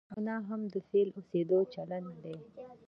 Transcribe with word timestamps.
او 0.13 0.19
نه 0.27 0.35
هم 0.47 0.61
د 0.73 0.75
فعال 0.87 1.09
اوسېدو 1.17 1.57
چلند 1.73 2.09
دی. 2.23 2.35